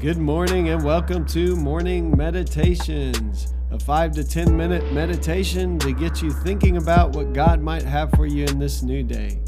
Good 0.00 0.16
morning 0.16 0.68
and 0.68 0.84
welcome 0.84 1.26
to 1.26 1.56
Morning 1.56 2.16
Meditations, 2.16 3.52
a 3.72 3.80
five 3.80 4.12
to 4.12 4.22
10 4.22 4.56
minute 4.56 4.92
meditation 4.92 5.76
to 5.80 5.92
get 5.92 6.22
you 6.22 6.30
thinking 6.30 6.76
about 6.76 7.16
what 7.16 7.32
God 7.32 7.60
might 7.60 7.82
have 7.82 8.12
for 8.12 8.24
you 8.24 8.44
in 8.44 8.60
this 8.60 8.84
new 8.84 9.02
day. 9.02 9.40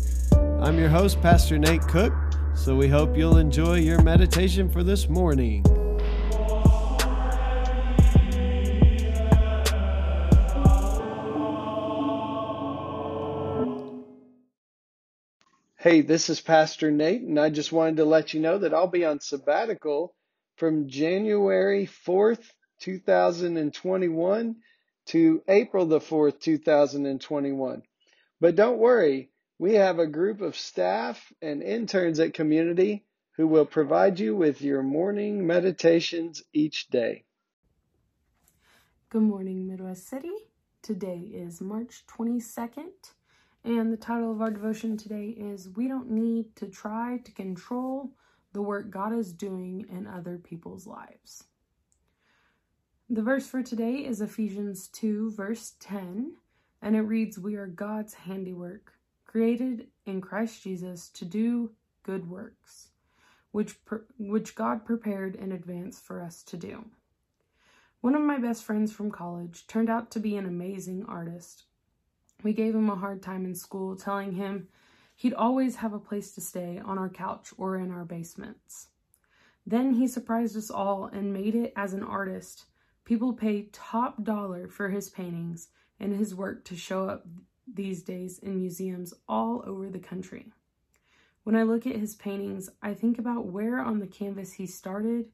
I'm 0.58 0.76
your 0.76 0.88
host, 0.88 1.22
Pastor 1.22 1.56
Nate 1.56 1.82
Cook, 1.82 2.12
so 2.56 2.74
we 2.74 2.88
hope 2.88 3.16
you'll 3.16 3.36
enjoy 3.36 3.76
your 3.76 4.02
meditation 4.02 4.68
for 4.68 4.82
this 4.82 5.08
morning. 5.08 5.64
Hey, 15.76 16.00
this 16.00 16.28
is 16.28 16.40
Pastor 16.40 16.90
Nate, 16.90 17.22
and 17.22 17.38
I 17.38 17.50
just 17.50 17.70
wanted 17.70 17.98
to 17.98 18.04
let 18.04 18.34
you 18.34 18.40
know 18.40 18.58
that 18.58 18.74
I'll 18.74 18.88
be 18.88 19.04
on 19.04 19.20
sabbatical 19.20 20.12
from 20.60 20.88
January 20.88 21.88
4th, 22.06 22.44
2021 22.80 24.56
to 25.06 25.42
April 25.48 25.86
the 25.86 26.00
4th, 26.00 26.38
2021. 26.38 27.82
But 28.42 28.56
don't 28.56 28.76
worry, 28.76 29.30
we 29.58 29.76
have 29.76 29.98
a 29.98 30.06
group 30.06 30.42
of 30.42 30.54
staff 30.54 31.32
and 31.40 31.62
interns 31.62 32.20
at 32.20 32.34
Community 32.34 33.06
who 33.38 33.46
will 33.46 33.64
provide 33.64 34.20
you 34.20 34.36
with 34.36 34.60
your 34.60 34.82
morning 34.82 35.46
meditations 35.46 36.42
each 36.52 36.88
day. 36.88 37.24
Good 39.08 39.22
morning, 39.22 39.66
Midwest 39.66 40.08
City. 40.08 40.34
Today 40.82 41.20
is 41.32 41.62
March 41.62 42.04
22nd. 42.06 43.14
And 43.64 43.90
the 43.90 43.96
title 43.96 44.30
of 44.30 44.42
our 44.42 44.50
devotion 44.50 44.98
today 44.98 45.28
is 45.28 45.70
We 45.70 45.88
Don't 45.88 46.10
Need 46.10 46.54
to 46.56 46.66
Try 46.66 47.16
to 47.24 47.32
Control 47.32 48.10
the 48.52 48.62
Work 48.62 48.90
God 48.90 49.12
is 49.12 49.32
Doing 49.32 49.86
in 49.90 50.06
Other 50.06 50.38
People's 50.38 50.86
Lives. 50.86 51.44
The 53.08 53.22
verse 53.22 53.46
for 53.46 53.62
today 53.62 54.04
is 54.04 54.20
Ephesians 54.20 54.88
2, 54.88 55.32
verse 55.32 55.74
10, 55.80 56.34
and 56.82 56.96
it 56.96 57.00
reads 57.00 57.38
We 57.38 57.56
are 57.56 57.66
God's 57.66 58.14
handiwork, 58.14 58.94
created 59.26 59.88
in 60.06 60.20
Christ 60.20 60.62
Jesus 60.62 61.08
to 61.10 61.24
do 61.24 61.70
good 62.02 62.28
works, 62.28 62.88
which, 63.52 63.76
which 64.18 64.54
God 64.54 64.84
prepared 64.84 65.36
in 65.36 65.52
advance 65.52 66.00
for 66.00 66.22
us 66.22 66.42
to 66.44 66.56
do. 66.56 66.84
One 68.00 68.14
of 68.14 68.22
my 68.22 68.38
best 68.38 68.64
friends 68.64 68.92
from 68.92 69.10
college 69.10 69.66
turned 69.66 69.90
out 69.90 70.10
to 70.12 70.20
be 70.20 70.36
an 70.36 70.46
amazing 70.46 71.04
artist 71.06 71.64
we 72.42 72.52
gave 72.52 72.74
him 72.74 72.88
a 72.90 72.96
hard 72.96 73.22
time 73.22 73.44
in 73.44 73.54
school, 73.54 73.96
telling 73.96 74.32
him 74.32 74.68
he'd 75.20 75.34
always 75.34 75.76
have 75.76 75.92
a 75.92 75.98
place 75.98 76.32
to 76.32 76.40
stay 76.40 76.80
on 76.82 76.96
our 76.96 77.10
couch 77.10 77.52
or 77.58 77.76
in 77.76 77.90
our 77.90 78.06
basements. 78.06 78.88
Then 79.66 79.92
he 79.92 80.08
surprised 80.08 80.56
us 80.56 80.70
all 80.70 81.10
and 81.12 81.30
made 81.30 81.54
it 81.54 81.74
as 81.76 81.92
an 81.92 82.02
artist. 82.02 82.64
People 83.04 83.34
pay 83.34 83.68
top 83.70 84.24
dollar 84.24 84.66
for 84.66 84.88
his 84.88 85.10
paintings 85.10 85.68
and 85.98 86.14
his 86.14 86.34
work 86.34 86.64
to 86.64 86.74
show 86.74 87.06
up 87.06 87.26
these 87.70 88.02
days 88.02 88.38
in 88.38 88.60
museums 88.60 89.12
all 89.28 89.62
over 89.66 89.90
the 89.90 89.98
country. 89.98 90.52
When 91.44 91.54
I 91.54 91.64
look 91.64 91.86
at 91.86 91.96
his 91.96 92.14
paintings, 92.14 92.70
I 92.80 92.94
think 92.94 93.18
about 93.18 93.44
where 93.44 93.78
on 93.78 93.98
the 93.98 94.06
canvas 94.06 94.52
he 94.52 94.66
started 94.66 95.26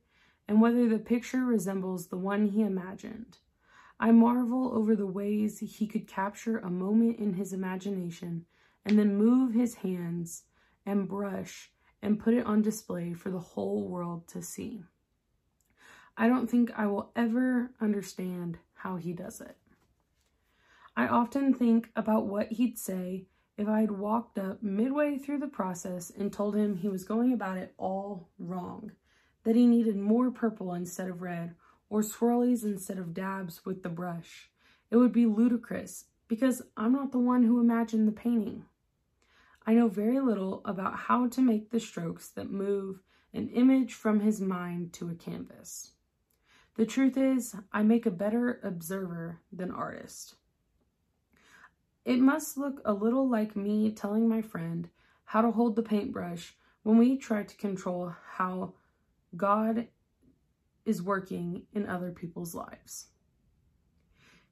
and 0.48 0.60
whether 0.60 0.88
the 0.88 0.98
picture 0.98 1.44
resembles 1.44 2.08
the 2.08 2.18
one 2.18 2.48
he 2.48 2.62
imagined. 2.62 3.38
I 4.00 4.10
marvel 4.10 4.72
over 4.74 4.96
the 4.96 5.06
ways 5.06 5.60
he 5.60 5.86
could 5.86 6.08
capture 6.08 6.58
a 6.58 6.70
moment 6.70 7.20
in 7.20 7.34
his 7.34 7.52
imagination 7.52 8.46
and 8.86 8.98
then 8.98 9.16
move 9.16 9.52
his 9.52 9.74
hands 9.74 10.44
and 10.86 11.08
brush 11.08 11.70
and 12.00 12.20
put 12.20 12.32
it 12.32 12.46
on 12.46 12.62
display 12.62 13.12
for 13.12 13.30
the 13.30 13.38
whole 13.38 13.82
world 13.82 14.28
to 14.28 14.40
see. 14.40 14.84
I 16.16 16.28
don't 16.28 16.48
think 16.48 16.70
I 16.76 16.86
will 16.86 17.10
ever 17.16 17.72
understand 17.80 18.58
how 18.74 18.96
he 18.96 19.12
does 19.12 19.40
it. 19.40 19.56
I 20.96 21.08
often 21.08 21.52
think 21.52 21.90
about 21.96 22.26
what 22.26 22.52
he'd 22.52 22.78
say 22.78 23.26
if 23.58 23.69
I 23.69 23.80
had 23.80 23.91
walked 23.91 24.38
up 24.38 24.62
midway 24.62 25.19
through 25.19 25.38
the 25.38 25.46
process 25.48 26.10
and 26.10 26.32
told 26.32 26.54
him 26.54 26.76
he 26.76 26.88
was 26.88 27.04
going 27.04 27.32
about 27.32 27.58
it 27.58 27.75
all 27.76 28.28
wrong, 28.38 28.92
that 29.44 29.56
he 29.56 29.66
needed 29.66 29.96
more 29.96 30.30
purple 30.30 30.72
instead 30.75 31.08
of 31.08 31.22
red, 31.22 31.54
or 31.91 32.02
swirlies 32.02 32.64
instead 32.64 32.98
of 32.98 33.14
dabs 33.14 33.64
with 33.64 33.82
the 33.82 33.88
brush. 33.88 34.50
It 34.91 34.96
would 34.96 35.12
be 35.12 35.26
ludicrous 35.26 36.04
because 36.28 36.62
I'm 36.76 36.92
not 36.92 37.12
the 37.12 37.19
one 37.19 37.42
who 37.42 37.60
imagined 37.60 38.06
the 38.06 38.12
painting. 38.12 38.64
I 39.66 39.75
know 39.75 39.88
very 39.88 40.21
little 40.21 40.62
about 40.65 40.97
how 40.97 41.27
to 41.27 41.41
make 41.41 41.71
the 41.71 41.81
strokes 41.81 42.28
that 42.31 42.50
move 42.50 43.00
an 43.34 43.49
image 43.49 43.94
from 43.94 44.21
his 44.21 44.41
mind 44.41 44.93
to 44.94 45.10
a 45.10 45.15
canvas. 45.15 45.91
The 46.77 46.87
truth 46.87 47.16
is, 47.16 47.56
I 47.72 47.82
make 47.82 48.06
a 48.06 48.10
better 48.12 48.60
observer 48.62 49.41
than 49.53 49.72
artist. 49.72 50.37
It 52.05 52.21
must 52.21 52.56
look 52.56 52.81
a 52.84 52.93
little 52.93 53.28
like 53.28 53.56
me 53.56 53.91
telling 53.91 54.28
my 54.28 54.41
friend 54.41 54.88
how 55.25 55.43
to 55.43 55.50
hold 55.50 55.75
the 55.75 55.82
paintbrush 55.82 56.55
when 56.84 56.99
we 56.99 57.19
try 57.19 57.43
to 57.43 57.56
control 57.56 58.15
how 58.34 58.75
God 59.37 59.88
is 60.84 61.03
working 61.03 61.62
in 61.72 61.88
other 61.88 62.12
people's 62.12 62.55
lives. 62.55 63.09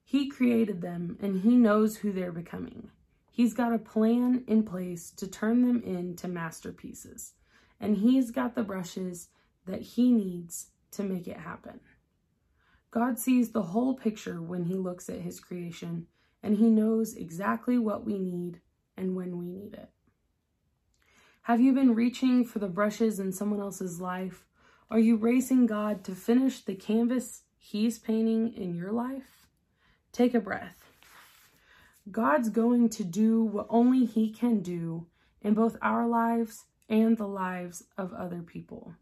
He 0.02 0.28
created 0.28 0.80
them 0.80 1.16
and 1.22 1.42
he 1.42 1.54
knows 1.56 1.98
who 1.98 2.10
they're 2.10 2.32
becoming. 2.32 2.90
He's 3.34 3.52
got 3.52 3.72
a 3.72 3.78
plan 3.78 4.44
in 4.46 4.62
place 4.62 5.10
to 5.16 5.26
turn 5.26 5.62
them 5.62 5.82
into 5.82 6.28
masterpieces, 6.28 7.32
and 7.80 7.96
he's 7.96 8.30
got 8.30 8.54
the 8.54 8.62
brushes 8.62 9.28
that 9.66 9.82
he 9.82 10.12
needs 10.12 10.68
to 10.92 11.02
make 11.02 11.26
it 11.26 11.38
happen. 11.38 11.80
God 12.92 13.18
sees 13.18 13.50
the 13.50 13.62
whole 13.62 13.94
picture 13.94 14.40
when 14.40 14.66
he 14.66 14.74
looks 14.74 15.08
at 15.08 15.22
his 15.22 15.40
creation, 15.40 16.06
and 16.44 16.58
he 16.58 16.70
knows 16.70 17.16
exactly 17.16 17.76
what 17.76 18.06
we 18.06 18.20
need 18.20 18.60
and 18.96 19.16
when 19.16 19.36
we 19.36 19.48
need 19.48 19.74
it. 19.74 19.90
Have 21.42 21.60
you 21.60 21.72
been 21.72 21.96
reaching 21.96 22.44
for 22.44 22.60
the 22.60 22.68
brushes 22.68 23.18
in 23.18 23.32
someone 23.32 23.58
else's 23.58 24.00
life 24.00 24.44
are 24.90 25.00
you 25.00 25.16
racing 25.16 25.66
God 25.66 26.04
to 26.04 26.14
finish 26.14 26.60
the 26.60 26.76
canvas 26.76 27.42
he's 27.56 27.98
painting 27.98 28.52
in 28.54 28.76
your 28.76 28.92
life? 28.92 29.48
Take 30.12 30.34
a 30.34 30.40
breath. 30.40 30.83
God's 32.10 32.48
going 32.50 32.88
to 32.90 33.04
do 33.04 33.42
what 33.42 33.66
only 33.70 34.04
he 34.04 34.30
can 34.30 34.60
do 34.60 35.06
in 35.40 35.54
both 35.54 35.76
our 35.80 36.06
lives 36.06 36.64
and 36.88 37.16
the 37.16 37.26
lives 37.26 37.84
of 37.96 38.12
other 38.12 38.42
people. 38.42 38.94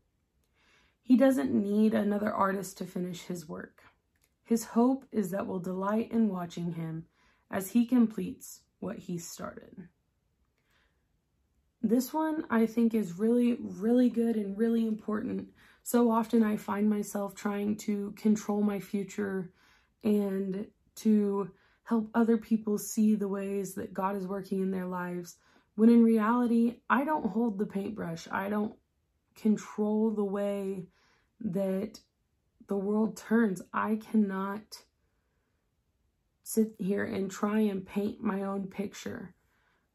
He 1.03 1.17
doesn't 1.17 1.53
need 1.53 1.95
another 1.95 2.33
artist 2.33 2.79
to 2.79 2.85
finish 2.85 3.23
his 3.23 3.49
work. 3.49 3.83
His 4.45 4.67
hope 4.67 5.05
is 5.11 5.31
that 5.31 5.47
we'll 5.47 5.59
delight 5.59 6.13
in 6.13 6.29
watching 6.29 6.73
him 6.73 7.07
as 7.51 7.71
he 7.71 7.85
completes 7.85 8.61
what 8.79 8.99
he 8.99 9.19
started. 9.19 9.89
This 11.83 12.13
one 12.15 12.45
I 12.49 12.67
think 12.67 12.95
is 12.95 13.19
really, 13.19 13.59
really 13.61 14.09
good 14.09 14.37
and 14.37 14.57
really 14.57 14.87
important 14.87 15.49
so 15.83 16.11
often 16.11 16.43
I 16.43 16.57
find 16.57 16.89
myself 16.89 17.35
trying 17.35 17.77
to 17.79 18.13
control 18.13 18.63
my 18.63 18.79
future 18.79 19.51
and 20.05 20.67
to 20.97 21.51
help 21.85 22.11
other 22.15 22.37
people 22.37 22.79
see 22.79 23.15
the 23.15 23.29
ways 23.29 23.75
that 23.75 23.95
God 23.95 24.17
is 24.17 24.27
working 24.27 24.61
in 24.61 24.71
their 24.71 24.87
lives. 24.87 25.37
When 25.75 25.89
in 25.89 26.05
reality, 26.05 26.77
I 26.89 27.05
don't 27.05 27.27
hold 27.27 27.59
the 27.59 27.67
paintbrush. 27.67 28.29
I 28.31 28.49
don't 28.49 28.75
control 29.35 30.11
the 30.11 30.25
way 30.25 30.87
that 31.41 31.99
the 32.69 32.77
world 32.77 33.17
turns. 33.17 33.63
I 33.73 33.97
cannot 33.97 34.63
sit 36.43 36.75
here 36.79 37.05
and 37.05 37.31
try 37.31 37.61
and 37.61 37.87
paint 37.87 38.23
my 38.23 38.43
own 38.43 38.67
picture. 38.67 39.35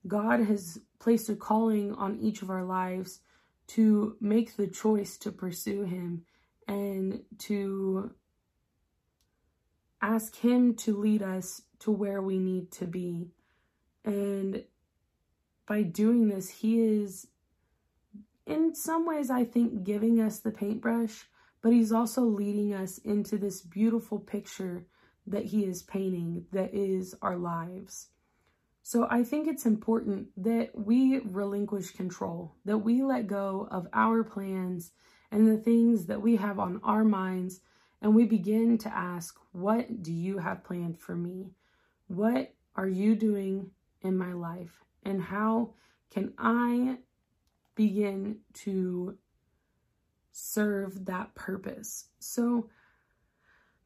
God 0.08 0.40
has 0.42 0.80
placed 1.00 1.30
a 1.30 1.36
calling 1.36 1.94
on 1.94 2.20
each 2.20 2.42
of 2.42 2.50
our 2.50 2.64
lives 2.64 3.20
to 3.68 4.16
make 4.22 4.56
the 4.56 4.68
choice 4.68 5.18
to 5.18 5.32
pursue 5.32 5.84
him 5.84 6.24
and 6.68 7.22
to 7.40 8.12
ask 10.02 10.36
him 10.36 10.76
to 10.76 10.98
lead 10.98 11.22
us 11.22 11.62
to 11.80 11.92
where 11.92 12.22
we 12.22 12.40
need 12.40 12.72
to 12.74 12.86
be. 12.86 13.30
And 14.06 14.64
by 15.68 15.84
doing 15.84 16.30
this, 16.30 16.50
he 16.50 16.82
is 16.82 17.28
in 18.46 18.74
some 18.74 19.06
ways, 19.06 19.30
I 19.30 19.44
think, 19.44 19.84
giving 19.84 20.22
us 20.22 20.40
the 20.40 20.52
paintbrush, 20.52 21.26
but 21.62 21.74
he's 21.74 21.92
also 21.92 22.22
leading 22.22 22.74
us 22.74 22.98
into 23.00 23.38
this 23.38 23.62
beautiful 23.62 24.20
picture 24.20 24.86
that 25.28 25.46
he 25.46 25.66
is 25.66 25.84
painting 25.84 26.46
that 26.54 26.74
is 26.74 27.14
our 27.22 27.38
lives. 27.38 28.08
So 28.84 29.06
I 29.10 29.24
think 29.24 29.50
it's 29.50 29.66
important 29.66 30.30
that 30.38 30.70
we 30.74 31.20
relinquish 31.20 31.92
control, 31.92 32.56
that 32.64 32.78
we 32.78 33.04
let 33.04 33.28
go 33.28 33.68
of 33.70 33.86
our 33.92 34.24
plans 34.24 34.92
and 35.30 35.46
the 35.46 35.58
things 35.58 36.06
that 36.06 36.22
we 36.22 36.38
have 36.38 36.58
on 36.58 36.80
our 36.86 37.04
minds, 37.04 37.60
and 38.02 38.16
we 38.16 38.24
begin 38.24 38.78
to 38.78 38.96
ask, 38.96 39.36
What 39.52 40.02
do 40.02 40.14
you 40.14 40.38
have 40.38 40.64
planned 40.64 41.00
for 41.00 41.16
me? 41.16 41.52
What 42.08 42.54
are 42.76 42.88
you 42.88 43.16
doing 43.16 43.72
in 44.02 44.18
my 44.18 44.34
life? 44.34 44.84
And 45.04 45.22
how 45.22 45.74
can 46.12 46.34
I 46.38 46.98
begin 47.76 48.40
to 48.54 49.18
serve 50.32 51.06
that 51.06 51.34
purpose. 51.34 52.06
So 52.20 52.70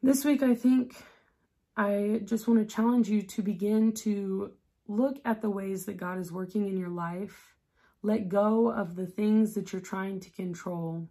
this 0.03 0.25
week, 0.25 0.43
I 0.43 0.53
think 0.53 0.95
I 1.77 2.21
just 2.25 2.47
want 2.47 2.59
to 2.59 2.75
challenge 2.75 3.09
you 3.09 3.21
to 3.21 3.41
begin 3.41 3.93
to 3.93 4.51
look 4.87 5.19
at 5.23 5.41
the 5.41 5.49
ways 5.49 5.85
that 5.85 5.95
God 5.95 6.17
is 6.17 6.31
working 6.31 6.67
in 6.67 6.77
your 6.77 6.89
life. 6.89 7.55
Let 8.01 8.27
go 8.27 8.69
of 8.69 8.95
the 8.95 9.05
things 9.05 9.53
that 9.53 9.71
you're 9.71 9.81
trying 9.81 10.19
to 10.21 10.29
control 10.29 11.07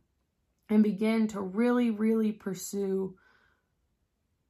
and 0.69 0.83
begin 0.83 1.27
to 1.29 1.41
really, 1.41 1.91
really 1.91 2.33
pursue 2.33 3.17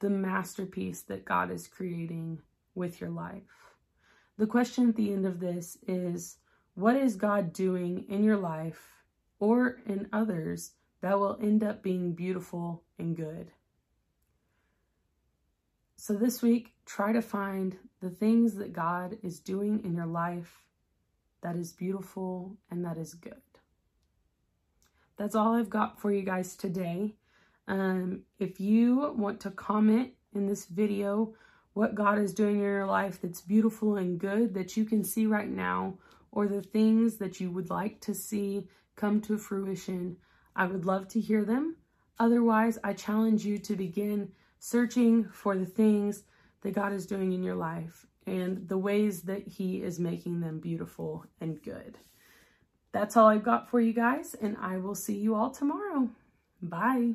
the 0.00 0.10
masterpiece 0.10 1.02
that 1.02 1.24
God 1.24 1.52
is 1.52 1.68
creating 1.68 2.40
with 2.74 3.00
your 3.00 3.10
life. 3.10 3.74
The 4.38 4.46
question 4.46 4.88
at 4.88 4.96
the 4.96 5.12
end 5.12 5.26
of 5.26 5.40
this 5.40 5.76
is 5.86 6.38
what 6.74 6.96
is 6.96 7.16
God 7.16 7.52
doing 7.52 8.06
in 8.08 8.24
your 8.24 8.36
life 8.36 9.02
or 9.38 9.80
in 9.86 10.08
others 10.12 10.72
that 11.02 11.18
will 11.18 11.38
end 11.42 11.62
up 11.62 11.82
being 11.82 12.12
beautiful 12.12 12.82
and 12.98 13.16
good? 13.16 13.50
So 15.96 16.14
this 16.14 16.40
week, 16.40 16.72
try 16.86 17.12
to 17.12 17.20
find 17.20 17.76
the 18.00 18.08
things 18.08 18.54
that 18.54 18.72
God 18.72 19.18
is 19.22 19.40
doing 19.40 19.84
in 19.84 19.94
your 19.94 20.06
life 20.06 20.64
that 21.42 21.56
is 21.56 21.72
beautiful 21.72 22.56
and 22.70 22.84
that 22.84 22.96
is 22.96 23.14
good. 23.14 23.34
That's 25.18 25.34
all 25.34 25.54
I've 25.54 25.68
got 25.68 26.00
for 26.00 26.10
you 26.10 26.22
guys 26.22 26.56
today. 26.56 27.14
Um, 27.68 28.22
if 28.38 28.58
you 28.58 29.12
want 29.16 29.40
to 29.40 29.50
comment 29.50 30.12
in 30.34 30.46
this 30.46 30.64
video 30.64 31.34
what 31.72 31.94
God 31.94 32.18
is 32.18 32.34
doing 32.34 32.56
in 32.56 32.62
your 32.62 32.86
life 32.86 33.20
that's 33.20 33.40
beautiful 33.40 33.96
and 33.96 34.18
good 34.18 34.54
that 34.54 34.76
you 34.76 34.84
can 34.84 35.04
see 35.04 35.26
right 35.26 35.48
now, 35.48 35.94
or 36.32 36.46
the 36.46 36.62
things 36.62 37.16
that 37.16 37.40
you 37.40 37.50
would 37.50 37.70
like 37.70 38.00
to 38.00 38.14
see 38.14 38.68
come 38.96 39.20
to 39.22 39.38
fruition, 39.38 40.16
I 40.54 40.66
would 40.66 40.84
love 40.84 41.08
to 41.08 41.20
hear 41.20 41.44
them. 41.44 41.76
Otherwise, 42.18 42.78
I 42.84 42.92
challenge 42.92 43.44
you 43.44 43.58
to 43.58 43.76
begin 43.76 44.32
searching 44.58 45.24
for 45.32 45.56
the 45.56 45.66
things 45.66 46.22
that 46.62 46.74
God 46.74 46.92
is 46.92 47.06
doing 47.06 47.32
in 47.32 47.42
your 47.42 47.54
life 47.54 48.06
and 48.26 48.68
the 48.68 48.78
ways 48.78 49.22
that 49.22 49.46
He 49.48 49.82
is 49.82 49.98
making 49.98 50.40
them 50.40 50.60
beautiful 50.60 51.24
and 51.40 51.62
good. 51.62 51.98
That's 52.92 53.16
all 53.16 53.28
I've 53.28 53.44
got 53.44 53.70
for 53.70 53.80
you 53.80 53.92
guys, 53.92 54.34
and 54.34 54.56
I 54.60 54.78
will 54.78 54.94
see 54.94 55.16
you 55.16 55.34
all 55.34 55.50
tomorrow. 55.50 56.10
Bye. 56.60 57.14